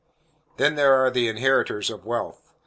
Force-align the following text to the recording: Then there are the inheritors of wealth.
Then 0.57 0.73
there 0.77 0.95
are 0.95 1.11
the 1.11 1.27
inheritors 1.27 1.91
of 1.91 2.07
wealth. 2.07 2.55